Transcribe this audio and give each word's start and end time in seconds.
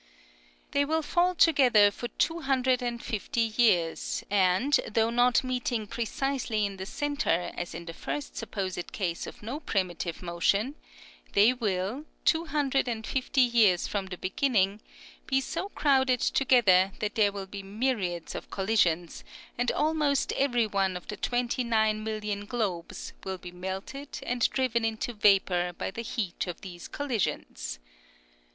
They 0.71 0.83
will 0.83 1.03
fall 1.03 1.35
together 1.35 1.91
for 1.91 2.07
two 2.07 2.39
hundred 2.39 2.81
and 2.81 3.03
fifty 3.03 3.41
years, 3.55 4.23
and 4.31 4.73
though 4.91 5.11
not 5.11 5.43
meeting 5.43 5.85
precisely 5.85 6.65
in 6.65 6.77
the 6.77 6.87
centre 6.87 7.51
as 7.55 7.75
in 7.75 7.85
the 7.85 7.93
first 7.93 8.35
sup 8.35 8.49
posed 8.49 8.91
case 8.93 9.27
of 9.27 9.43
no 9.43 9.59
primitive 9.59 10.23
motion, 10.23 10.73
they 11.33 11.53
will, 11.53 12.05
two 12.25 12.45
hundred 12.45 12.87
and 12.87 13.05
fifty 13.05 13.41
years 13.41 13.85
from 13.87 14.07
the 14.07 14.17
beginning, 14.17 14.79
be 15.27 15.39
so 15.39 15.69
crowded 15.69 16.19
together 16.21 16.93
that 16.97 17.13
there 17.13 17.31
will 17.31 17.45
be 17.45 17.61
myriads 17.61 18.33
of 18.33 18.49
collisions, 18.49 19.23
and 19.55 19.71
almost 19.71 20.33
every 20.33 20.65
one 20.65 20.97
of 20.97 21.07
the 21.09 21.15
twenty 21.17 21.63
nine 21.63 22.03
million 22.03 22.45
globes 22.47 23.13
will 23.23 23.37
be 23.37 23.51
melted 23.51 24.17
and 24.23 24.49
driven 24.49 24.83
into 24.83 25.13
vapor 25.13 25.71
by 25.77 25.91
the 25.91 26.01
heat 26.01 26.47
of 26.47 26.61
these 26.61 26.87
collisions. 26.87 27.77